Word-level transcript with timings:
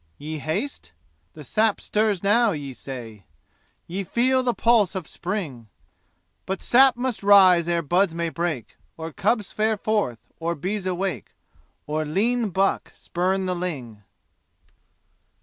Ye 0.17 0.39
haste? 0.39 0.93
The 1.33 1.43
sap 1.43 1.79
stirs 1.79 2.23
now, 2.23 2.53
ye 2.53 2.73
say? 2.73 3.27
Ye 3.85 4.03
feel 4.03 4.41
the 4.41 4.51
pulse 4.55 4.95
of 4.95 5.07
spring? 5.07 5.67
But 6.47 6.63
sap 6.63 6.97
must 6.97 7.21
rise 7.21 7.67
ere 7.67 7.83
buds 7.83 8.15
may 8.15 8.29
break, 8.29 8.77
Or 8.97 9.13
cubs 9.13 9.51
fare 9.51 9.77
forth, 9.77 10.27
or 10.39 10.55
bees 10.55 10.87
awake, 10.87 11.35
Or 11.85 12.03
lean 12.03 12.49
buck 12.49 12.91
spurn 12.95 13.45
the 13.45 13.53
ling! 13.55 14.01